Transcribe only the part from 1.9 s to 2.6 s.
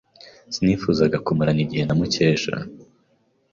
Mukesha.